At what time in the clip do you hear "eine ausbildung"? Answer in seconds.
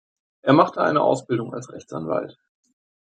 0.81-1.53